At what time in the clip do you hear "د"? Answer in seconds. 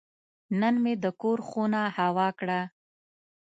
1.03-1.05